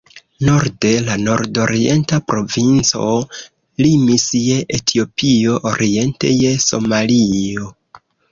Norde 0.45 0.91
la 1.09 1.17
nordorienta 1.25 2.19
provinco 2.31 3.09
limis 3.87 4.25
je 4.47 4.57
Etiopio, 4.79 5.59
oriente 5.75 6.33
je 6.39 6.55
Somalio. 6.67 7.71